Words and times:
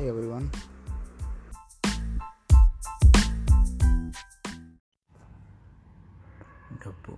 Hi 0.00 0.08
everyone 0.08 0.48
డబ్బు. 6.86 7.16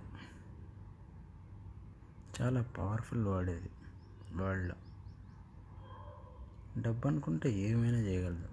చాలా 2.41 2.61
powerful 2.61 3.25
word 3.25 3.49
ఇది 3.49 3.69
వరల్డ్లో 4.33 4.75
డబ్బు 6.81 7.07
అనుకుంటే 7.07 7.51
ఏమైనా 7.51 7.97
చేయగలదు. 7.97 8.49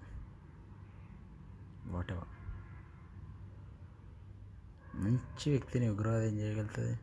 వాటెవర్ 1.85 2.31
మంచి 4.95 5.49
వ్యక్తిని 5.49 5.89
ఉగ్రవాదం 5.89 6.39
చేయగలుగుతుంది. 6.39 6.99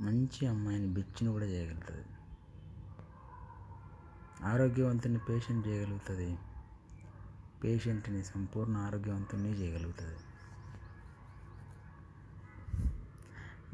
మంచి 0.00 0.46
అమ్మాయిని 0.46 0.86
బిచ్చిని 0.86 1.32
కూడా 1.32 1.46
చేయగలుగుతుంది. 1.46 2.17
ఆరోగ్యవంతుని 4.42 5.18
పేషెంట్ 5.18 5.68
చేయగలుగుతుంది. 5.68 6.38
పేషెంట్ని 7.64 8.24
సంపూర్ణ 8.24 8.76
ఆరోగ్యవంతుని 8.76 9.60
చేయగలుగుతుంది. 9.60 10.18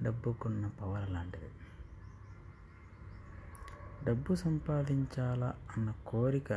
డబ్బుకున్న 0.00 0.66
పవర్ 0.66 1.10
లాంటిది. 1.10 1.50
డబ్బు 4.05 4.34
సంపాదించాలా 4.34 5.55
అన్న 5.77 5.95
కోరిక 6.06 6.52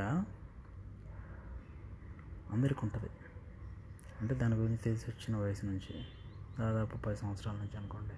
అందరికి 2.51 2.79
ఉంటుంది 2.83 3.09
అంటే 4.21 4.35
దాని 4.35 4.55
గురించి 4.55 4.77
తెలిసి 4.77 5.05
వచ్చిన 5.09 5.37
వయసు 5.37 5.65
నుంచి 5.65 6.05
దాదాపు 6.59 6.97
పది 6.97 7.17
సంవత్సరాల 7.17 7.55
నుంచి 7.55 7.77
అనుకోండి. 7.77 8.13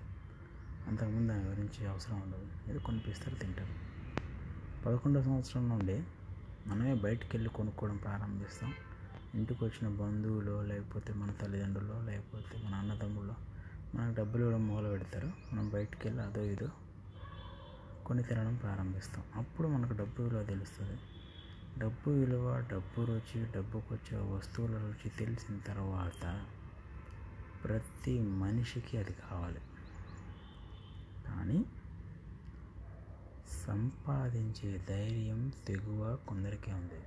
అంతకుముందు 0.87 1.33
దాని 1.33 1.45
గురించి 1.45 1.87
అవసరం 1.87 2.21
ఉండదు. 2.21 2.71
ఏదో 2.71 2.79
కొనిపిస్తారు 2.79 3.35
తింటారు. 3.35 3.88
పదకొండో 4.85 5.23
సంవత్సరం 5.23 5.69
నుండి 5.69 6.03
మనమే 6.67 6.93
బయటికి 6.93 7.37
వెళ్ళి 7.37 7.49
కొనుక్కోవడం 7.49 7.97
ప్రారంభిస్తాం. 7.97 8.73
ఇంటికి 9.35 9.65
వచ్చిన 9.65 9.95
బంధువులు 9.95 10.61
లేకపోతే 10.61 11.13
మన 11.13 11.31
తల్లిదండ్రులు 11.31 12.05
లేకపోతే 12.05 12.61
మన 12.65 12.75
అన్నదమ్ముళ్ళు 12.75 13.35
మనకు 13.95 14.17
డబ్బులు 14.17 14.43
ఇవ్వడం 14.43 14.67
మొదలు 14.67 14.89
పెడతారు. 14.89 15.27
మనం 15.27 15.69
బయటికి 15.69 16.07
వెళ్ళి 16.07 16.23
అదో 16.23 16.41
ఇదో 16.41 16.69
కొని 18.05 18.23
తినడం 18.23 18.55
ప్రారంభిస్తాం. 18.55 19.23
అప్పుడు 19.35 19.67
మనకు 19.67 19.93
డబ్బు 19.93 20.21
విలువ 20.21 20.43
తెలుస్తుంది. 20.43 20.99
డబ్బు 21.77 22.09
విలువ 22.09 22.67
డబ్బు 22.71 23.05
రుచి 23.05 23.51
డబ్బుకు 23.55 23.93
వచ్చే 23.95 24.17
వస్తువుల 24.17 24.71
రుచి 24.71 25.09
తెలిసిన 25.09 25.57
తర్వాత 25.57 26.45
ప్రతి 27.63 28.21
మనిషికి 28.21 28.97
అది 28.97 29.13
కావాలి. 29.13 29.61
కానీ 31.27 31.65
సంపాదించే 33.69 34.85
ధైర్యం 34.89 35.51
తెగువ 35.67 36.15
కొందరికే 36.15 36.73
ఉంది. 36.73 37.03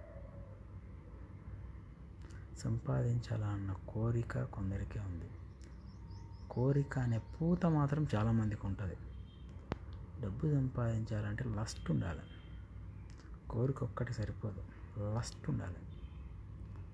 సంపాదించాలన్న 2.58 3.72
కోరిక 3.88 4.42
కొందరికే 4.42 5.00
ఉంది. 5.00 5.30
కోరిక 6.50 6.98
అనే 6.98 7.18
పూత 7.18 7.66
మాత్రం 7.66 8.06
చాలామందికి 8.14 8.66
ఉంటుంది. 8.66 8.96
డబ్బు 10.20 10.54
సంపాదించాలంటే 10.54 11.44
లస్ట్ 11.44 11.90
ఉండాలి. 11.90 12.20
కోరిక 13.50 13.84
ఒక్కటి 13.84 14.12
సరిపోదు. 14.12 14.64
లస్ట్ 15.16 15.50
ఉండాలి. 15.50 15.78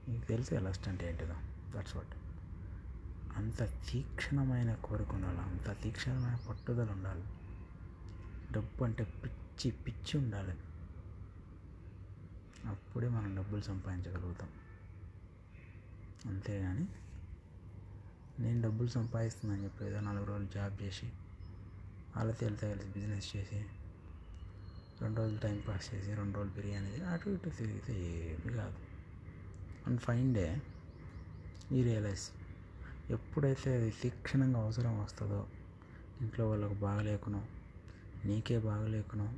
మీకు 0.09 0.25
తెలుసు 0.25 0.55
లస్ట్ 0.55 0.89
అంటే 0.89 1.09
ఏంటిదో? 1.09 1.35
దట్స్ 1.77 1.97
వాట్ 1.97 2.17
అంత 3.37 3.63
తీక్షణమైన 3.65 4.75
కోరిక 4.75 5.15
ఉండాలి. 5.15 5.39
అంత 5.39 5.83
తీక్షణమైన 5.83 6.39
పట్టుదల 6.49 6.91
ఉండాలి. 6.91 7.25
డబ్బు 8.53 8.85
అంటే 8.85 9.05
పిచ్చి 9.05 9.48
పిచ్చి 9.67 10.19
ఉండాలి. 10.19 10.59
అప్పుడే 12.65 13.09
మనం 13.09 13.37
డబ్బులు 13.37 13.63
సంపాదించగలుగుతాం. 13.63 14.49
అంతేగాని 16.27 16.89
నేను 18.39 18.63
డబ్బులు 18.63 18.89
సంపాదిస్తున్నాను 18.89 19.65
చెప్పి 19.65 19.85
ఏదో 19.85 20.01
నాలుగు 20.01 20.25
రోజులు 20.25 20.49
జాబ్ 20.55 20.83
చేసి 20.83 21.07
వాళ్ళతో 22.17 22.47
వెళ్తే 22.47 22.71
కలిసి 22.71 22.89
బిజినెస్ 22.89 23.37
చేసి 23.37 23.67
రెండు 25.01 25.19
రోజులు 25.19 25.39
టైం 25.39 25.65
పాస్ 25.69 25.95
చేసి 25.95 26.15
రెండు 26.15 26.37
రోజులు 26.37 26.55
బిర్యానీ 26.55 27.01
అటు 27.01 27.31
ఇటు 27.31 27.49
తిరిగితే 27.49 28.01
ఏమి 28.01 28.53
కాదు. 28.53 28.77
అండ్ 29.87 30.01
ఫైన్ 30.01 30.35
డే 30.35 30.63
ఈ 31.73 31.83
రియలైజ్. 31.83 32.31
ఎప్పుడైతే 33.11 33.75
అది 33.75 33.91
తీక్షణంగా 33.91 34.61
అవసరం 34.61 35.01
వస్తుందో 35.01 35.49
ఇంట్లో 36.21 36.49
వాళ్ళకు 36.49 36.75
బాగలేకునో 36.75 37.47
నీకే 38.25 38.59
బాగలేకునో 38.59 39.35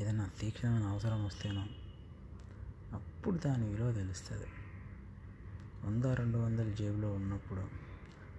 ఏదైనా 0.00 0.30
తీక్షణమైన 0.40 0.84
అవసరం 0.84 1.24
వస్తేనో 1.24 1.66
అప్పుడు 2.92 3.38
దాని 3.38 3.68
విలువ 3.68 3.92
తెలుస్తుంది. 3.92 4.46
వంద 5.84 6.04
రెండు 6.04 6.38
వందల 6.38 6.74
జేబులో 6.74 7.14
ఉన్నప్పుడు 7.14 7.68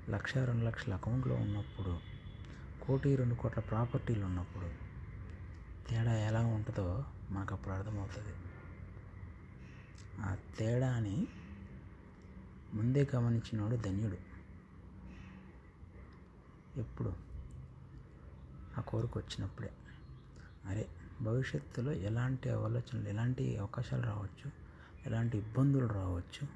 లక్ష 0.10 0.38
రెండు 0.38 0.66
లక్షల 0.66 0.94
అకౌంట్లో 0.94 1.36
ఉన్నప్పుడు 1.36 2.00
కోటి 2.82 3.16
రెండు 3.16 3.36
కోట్ల 3.36 3.62
ప్రాపర్టీలు 3.62 4.26
ఉన్నప్పుడు 4.26 4.72
తేడా 5.90 6.14
ఎలా 6.14 6.46
ఉంటుందో 6.46 7.06
మాకు 7.30 7.56
అప్పుడు 7.56 7.74
అర్థమవుతుంది. 7.74 8.36
ఆ 10.20 10.38
తేడాని 10.60 11.28
ముందే 12.74 13.10
గమనించినోడు 13.16 13.76
ధన్యుడు. 13.76 14.18
ఎప్పుడు? 16.80 17.16
ఆ 18.78 18.82
కోరిక 18.82 19.18
వచ్చినప్పుడే. 19.18 19.74
అరే 20.66 20.90
భవిష్యత్తులో 21.22 21.92
ఎలాంటి 21.92 22.50
ఆలోచనలు 22.50 23.10
ఎలాంటి 23.10 23.58
అవకాశాలు 23.58 24.02
రావచ్చు 24.02 24.52
ఎలాంటి 25.06 25.38
ఇబ్బందులు 25.38 25.86
రావచ్చు 25.86 26.48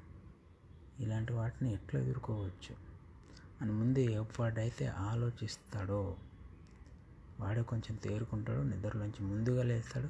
ఇలాంటి 1.00 1.32
వాటిని 1.32 1.72
ఎట్లా 1.74 2.00
ఎదుర్కోవచ్చు 2.00 2.76
అని 3.62 3.72
ముందే 3.72 4.04
ఎప్పుడైతే 4.04 4.86
ఆలోచిస్తాడో 4.86 6.16
వాడే 7.40 7.62
కొంచెం 7.62 7.96
తేరుకుంటాడు 7.96 8.62
నిద్రలోంచి 8.62 9.24
ముందుగా 9.24 9.62
లేస్తాడు 9.62 10.08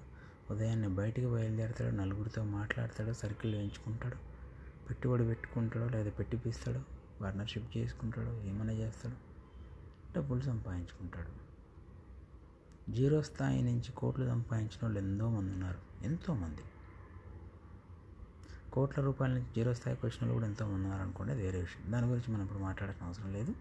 ఉదయాన్నే 0.53 0.89
బయటికి 0.89 1.27
బయలుదేరుతాడు 1.27 1.97
నలుగురితో 1.97 2.45
మాట్లాడతాడు 2.45 3.13
సర్కిల్ 3.13 3.55
వేయించుకుంటాడు 3.55 4.17
పెట్టుబడి 4.89 5.25
పెట్టుకుంటాడు 5.25 5.85
లేదా 5.85 6.11
పెట్టిపిస్తాడు 6.11 6.83
పార్ట్నర్షిప్ 7.21 7.77
చేసుకుంటాడు 7.77 8.43
ఏమైనా 8.43 8.73
చేస్తాడు 8.73 9.17
డబ్బులు 10.15 10.41
సంపాదించుకుంటాడు. 10.41 11.46
జీరో 12.91 13.23
స్థాయి 13.23 13.63
నుంచి 13.63 13.93
కోట్లు 13.93 14.29
సంపాదించిన 14.29 14.79
వాళ్ళు 14.83 14.99
ఎంతోమంది 14.99 15.53
ఉన్నారు. 15.53 15.79
ఎంతోమంది. 16.03 16.63
కోట్ల 18.73 19.03
రూపాయల 19.03 19.33
నుంచి 19.33 19.47
జీరో 19.47 19.75
స్థాయికి 19.75 20.07
వచ్చిన 20.07 20.19
వాళ్ళు 20.23 20.35
కూడా 20.35 20.47
ఎంతోమంది 20.47 20.75
ఉన్నారు 20.75 21.03
అనుకోండి 21.03 21.33
అది 21.33 21.43
వేరే 21.43 21.61
విషయం. 21.61 21.93
దాని 21.93 22.07
గురించి 22.07 22.35
మనం 22.35 22.45
ఇప్పుడు 22.45 22.59
మాట్లాడాల్సిన 22.59 23.07
అవసరం 23.07 23.33
లేదు. 23.33 23.55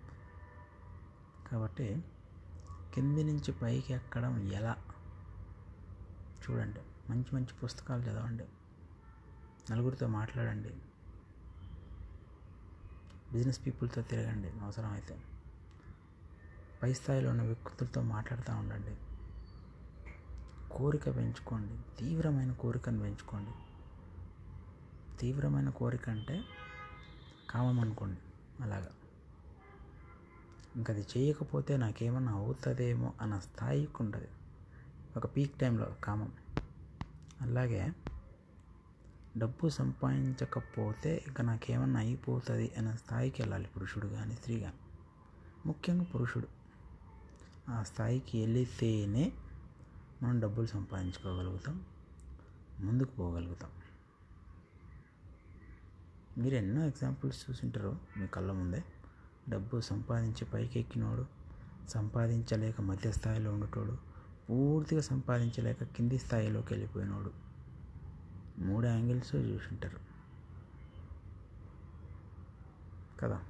కాబట్టి 1.52 2.04
కింది 2.94 3.24
నుంచి 3.24 3.52
పైకి 3.52 3.94
ఎక్కడం 3.94 4.52
ఎలా? 4.52 4.78
చూడండి. 6.52 6.80
మంచి 7.10 7.36
మంచి 7.36 7.54
పుస్తకాలు 7.64 8.02
చదవండి. 8.02 8.46
నలుగురితో 9.72 10.08
మాట్లాడండి. 10.08 10.70
బిజినెస్ 13.32 13.66
పీపుల్తో 13.66 14.02
తిరగండి. 14.02 14.50
అవసరమైతే. 14.50 15.22
పై 16.84 16.94
స్థాయిలో 16.94 17.30
ఉన్న 17.30 17.42
వ్యక్తులతో 17.42 18.02
మాట్లాడుతూ 18.02 18.56
ఉండండి. 18.56 18.98
కోరిక 20.76 21.16
పెంచుకోండి. 21.16 21.78
తీవ్రమైన 22.00 22.52
కోరికను 22.52 23.00
పెంచుకోండి. 23.00 23.52
తీవ్రమైన 25.20 25.70
కోరిక 25.70 26.10
అంటే 26.10 26.44
కామం 27.50 27.80
అనుకోండి. 27.80 28.20
అలాగా. 28.62 28.90
ఇంకా 30.76 30.94
అది 30.94 31.06
చేయకపోతే 31.18 31.78
నాకేమన్నా 31.78 32.32
అవుతుందేమో 32.32 33.14
అన్న 33.22 33.40
స్థాయికి 33.40 33.98
ఉంటుంది 34.00 34.28
ఒక 35.18 35.38
పీక్ 35.38 35.60
టైంలో 35.60 35.96
కామం. 36.04 36.32
అలాగే 37.42 37.92
డబ్బు 39.38 39.70
సంపాదించకపోతే 39.70 41.24
ఇక 41.28 41.42
నాకేమన్నా 41.42 42.00
అయిపోతుంది 42.00 42.72
అన్న 42.78 42.96
స్థాయికి 42.96 43.42
వెళ్ళాలి 43.42 43.68
పురుషుడు 43.78 44.08
కానీ 44.08 44.36
స్త్రీ 44.36 44.60
కానీ 44.60 44.78
ముఖ్యంగా 45.66 46.04
పురుషుడు. 46.04 46.48
ఆ 47.70 47.84
స్థాయికి 47.84 48.42
వెళితేనే 48.42 49.32
మనం 50.24 50.40
డబ్బులు 50.40 50.66
సంపాదించుకోగలుగుతాం 50.66 51.86
ముందుకు 52.80 53.12
పోగలుగుతాం. 53.16 53.72
మీరు 56.38 56.56
ఎన్నో 56.56 56.86
ఎగ్జాంపుల్స్ 56.86 57.50
చూసింటారు 57.50 57.98
మీ 58.18 58.28
కళ్ళ 58.28 58.52
ముందే. 58.52 58.84
డబ్బు 59.50 59.82
సంపాదించి 59.82 60.46
పైకి 60.46 60.80
ఎక్కినోడు 60.80 61.26
సంపాదించలేక 61.90 62.82
మధ్య 62.82 63.12
స్థాయిలో 63.12 63.54
ఉండేటోడు 63.54 63.98
పూర్తిగా 64.50 65.02
సంపాదించలేక 65.02 65.84
కింది 65.84 66.20
స్థాయిలోకి 66.20 66.74
వెళ్ళిపోయినోడు. 66.74 67.34
మూడు 68.60 68.88
యాంగిల్స్ 68.88 69.36
చూసింటారు. 69.36 70.00
కదా? 73.20 73.44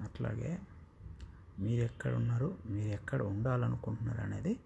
అట్లాగే 0.00 0.60
మీరు 1.58 1.84
ఎక్కడ 1.84 2.14
ఉన్నారు 2.14 2.58
మీరు 2.70 2.88
ఎక్కడ 2.88 3.22
ఉండాలనుకుంటున్నారు 3.22 4.20
అనేది 4.20 4.60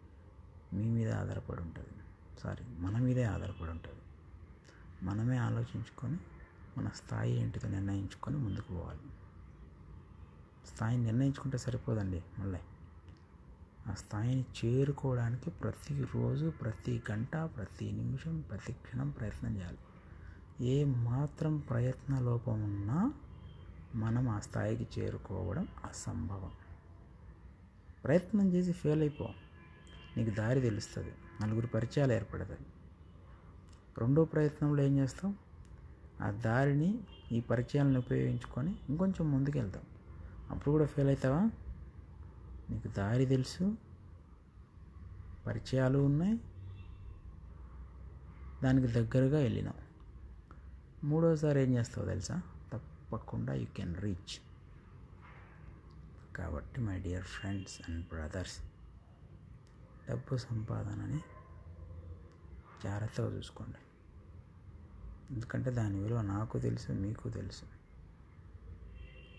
మీ 0.73 0.85
మీద 0.85 1.13
ఆధారపడి 1.13 1.63
ఉంటుంది. 1.63 2.03
సారీ 2.41 2.65
మన 2.79 2.97
మీదే 2.97 3.25
ఆధారపడి 3.25 3.71
ఉంటుంది. 3.71 4.01
మనమే 5.03 5.37
ఆలోచించుకొని 5.37 6.19
మన 6.79 6.89
స్థాయి 6.89 7.33
ఏంటిదో 7.33 7.69
నిర్ణయించుకొని 7.69 8.37
ముందుకు 8.37 8.69
పోవాలి. 8.69 9.01
స్థాయిని 10.67 11.05
నిర్ణయించుకుంటే 11.05 11.59
సరిపోదండి 11.59 12.25
మళ్ళీ. 12.39 12.59
ఆ 13.87 13.95
స్థాయిని 13.95 14.45
చేరుకోవడానికి 14.65 15.51
ప్రతిరోజు 15.51 16.51
ప్రతి 16.51 17.03
గంట 17.11 17.37
ప్రతి 17.37 17.93
నిమిషం 17.93 18.41
ప్రతి 18.41 18.73
క్షణం 18.73 19.11
ప్రయత్నం 19.11 19.57
చేయాలి. 19.57 19.79
ఏ 20.61 20.85
మాత్రం 20.85 21.59
ప్రయత్న 21.59 22.19
లోపం 22.19 22.65
ఉన్నా 22.65 23.13
మనం 23.95 24.29
ఆ 24.29 24.39
స్థాయికి 24.41 25.01
చేరుకోవడం 25.01 25.69
అసంభవం. 25.85 26.51
ప్రయత్నం 28.05 28.53
చేసి 28.53 28.73
ఫెయిల్ 28.73 29.01
అయిపో. 29.01 29.29
నీకు 30.17 30.31
దారి 30.31 30.61
తెలుస్తుంది. 30.61 31.15
నలుగురు 31.43 31.67
పరిచయాలు 31.67 32.13
ఏర్పడతాయి. 32.13 32.67
రెండో 33.99 34.25
ప్రయత్నంలో 34.25 34.83
ఏం 34.83 34.99
చేస్తాం? 34.99 35.37
ఆ 36.23 36.31
దారిని 36.31 37.01
ఈ 37.33 37.41
పరిచయాలను 37.41 37.99
ఉపయోగించుకొని 37.99 38.75
ఇంకొంచెం 38.89 39.31
ముందుకెళ్తాం. 39.33 39.83
అప్పుడు 40.51 40.71
కూడా 40.71 40.87
ఫెయిల్ 40.87 41.09
అవుతావా? 41.09 41.51
నీకు 42.71 42.89
దారి 42.89 43.27
తెలుసు. 43.27 43.77
పరిచయాలు 45.47 45.99
ఉన్నాయి. 45.99 46.41
దానికి 48.65 48.87
దగ్గరగా 48.87 49.39
వెళ్ళినావు 49.39 49.87
మూడోసారి 51.07 51.63
ఏం 51.63 51.75
చేస్తావు 51.75 52.07
తెలుసా? 52.07 52.43
తప్పకుండా 52.73 53.55
యూ 53.55 53.67
కెన్ 53.77 53.97
రీచ్ 53.97 54.41
కాబట్టి 56.37 56.81
my 56.81 57.01
dear 57.01 57.25
friends 57.25 57.91
and 57.91 58.09
brothers 58.09 58.76
డబ్బు 60.11 60.37
సంపాదనని 60.37 61.21
జాగ్రత్తగా 62.85 63.37
చూసుకోండి. 63.37 63.79
ఎందుకంటే 65.35 65.71
దాని 65.71 66.03
విలువ 66.03 66.23
నాకు 66.23 66.59
తెలుసు 66.59 66.93
మీకు 66.93 67.29
తెలుసు. 67.29 67.65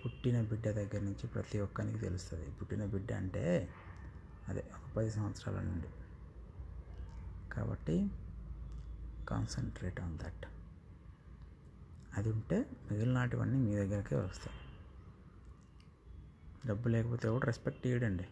పుట్టిన 0.06 0.42
బిడ్డ 0.42 0.68
దగ్గర 0.70 1.00
నుంచి 1.00 1.28
ప్రతి 1.28 1.60
ఒక్కరికి 1.60 2.00
తెలుస్తుంది. 2.00 2.52
పుట్టిన 2.52 2.86
బిడ్డ 2.86 3.12
అంటే 3.12 3.70
అదే 4.48 4.64
ఒక 4.76 4.96
పది 4.96 5.12
సంవత్సరాల 5.12 5.60
నుండి. 5.62 5.88
కాబట్టి 7.54 8.12
కాన్సన్ట్రేట్ 9.28 10.00
ఆన్ 10.00 10.20
దట్ 10.20 10.46
అది 12.18 12.30
ఉంటే 12.30 12.70
మిగిలినటివన్నీ 12.92 13.58
మీ 13.58 13.76
దగ్గరకే 13.76 14.16
వస్తాయి. 14.16 14.58
డబ్బు 16.68 16.90
లేకపోతే 16.90 17.30
కూడా 17.30 17.46
రెస్పెక్ట్ 17.46 17.88
ఇవ్వడండి 17.88 18.28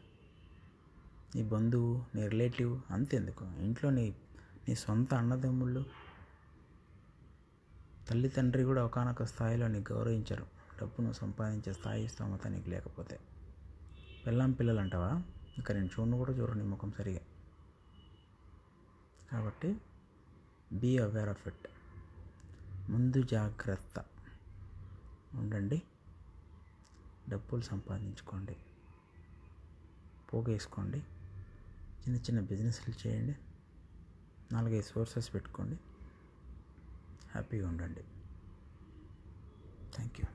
నీ 1.35 1.43
బంధువు 1.43 2.05
నీ 2.15 2.27
రిలేటివ్ 2.27 2.81
అంతెందుకు. 2.91 3.45
ఇంట్లో 3.45 3.89
నీ 3.89 4.15
నీ 4.67 4.75
సొంత 4.75 5.13
అన్నదమ్ముళ్ళు 5.13 5.85
తల్లి 8.07 8.29
తండ్రి 8.29 8.63
కూడా 8.63 8.85
ఒకనొక 8.85 9.23
స్థాయిలో 9.23 9.67
నీకు 9.67 9.93
గౌరవించరు. 9.93 10.45
డబ్బును 10.81 11.13
సంపాదించే 11.13 11.73
స్థాయి 11.73 12.07
స్తోమత 12.07 12.47
నీకు 12.47 12.69
లేకపోతే. 12.69 13.19
పిల్లం 14.27 14.51
పిల్లలు 14.51 14.79
అంటావా 14.79 15.23
ఇంకా 15.57 15.73
నేను 15.73 15.85
చూడను 15.85 16.17
కూడా 16.17 16.31
చూడను 16.31 16.57
నీ 16.57 16.65
ముఖం 16.65 16.91
సరిగా. 16.91 17.19
కాబట్టి 19.31 19.81
బీ 20.73 20.97
అవేర్ 20.97 21.29
ఆఫ్ 21.29 21.47
ఇట్ 21.47 21.67
ముందు 22.89 23.23
జాగ్రత్త. 23.23 24.05
ఉండండి. 25.33 25.81
డబ్బులు 27.29 27.61
సంపాదించుకోండి. 27.61 28.55
పోగేసుకోండి. 30.33 31.03
చిన్న 32.05 32.21
చిన్న 32.21 32.39
బిజినెస్లు 32.39 33.07
చేయండి. 33.07 33.35
నాలుగైదు 34.51 34.85
సోర్సెస్ 34.85 35.33
పెట్టుకోండి. 35.33 35.75
హ్యాపీగా 37.31 37.67
ఉండండి. 37.67 38.03
Thank 39.95 40.21
you. 40.21 40.34